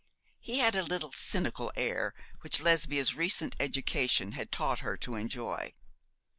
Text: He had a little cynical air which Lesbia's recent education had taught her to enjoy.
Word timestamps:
He 0.39 0.57
had 0.57 0.75
a 0.75 0.81
little 0.81 1.11
cynical 1.11 1.71
air 1.75 2.15
which 2.39 2.59
Lesbia's 2.59 3.13
recent 3.13 3.55
education 3.59 4.31
had 4.31 4.51
taught 4.51 4.79
her 4.79 4.97
to 4.97 5.13
enjoy. 5.13 5.75